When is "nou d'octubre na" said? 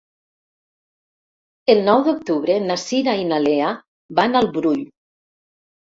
1.89-2.77